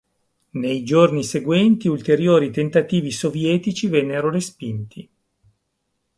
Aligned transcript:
Nei 0.53 0.81
giorni 0.83 1.21
seguenti 1.23 1.87
ulteriori 1.87 2.49
tentativi 2.49 3.11
sovietici 3.11 3.87
vennero 3.87 4.31
respinti. 4.31 5.07